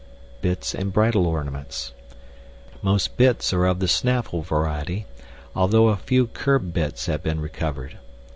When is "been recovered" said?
7.21-7.99